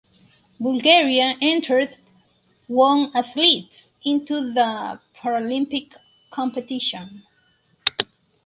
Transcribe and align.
Bulgaria 0.59 1.35
entered 1.43 1.95
one 2.65 3.11
athletes 3.15 3.91
into 4.03 4.51
the 4.51 4.99
Paralympic 5.15 5.93
competition. 6.31 7.21